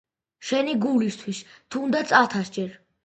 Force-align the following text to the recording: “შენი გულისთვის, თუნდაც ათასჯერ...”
“შენი 0.51 0.73
გულისთვის, 0.85 1.41
თუნდაც 1.77 2.15
ათასჯერ...” 2.21 2.73